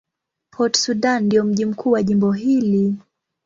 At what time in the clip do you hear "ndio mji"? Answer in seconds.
1.25-1.65